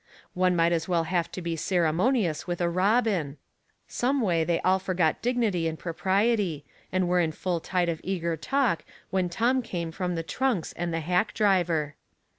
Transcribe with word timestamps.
One 0.33 0.55
might 0.55 0.71
as 0.71 0.87
well 0.89 1.03
have 1.03 1.31
to 1.31 1.43
be 1.43 1.55
ceremo 1.55 2.09
nious 2.11 2.47
with 2.47 2.59
a 2.59 2.67
robin. 2.67 3.37
Some 3.87 4.19
way 4.19 4.43
they 4.43 4.59
all 4.61 4.79
forgot 4.79 5.21
dignity 5.21 5.67
and 5.67 5.77
propriety, 5.77 6.65
and 6.91 7.07
were 7.07 7.19
in 7.19 7.31
full 7.31 7.59
tide 7.59 7.87
of 7.87 8.01
eager 8.03 8.35
talk 8.35 8.83
when 9.11 9.29
Tom 9.29 9.61
came 9.61 9.91
from 9.91 10.15
the 10.15 10.23
trunks 10.23 10.73
and 10.73 10.91
the 10.91 11.01
hack 11.01 11.35
driver. 11.35 11.93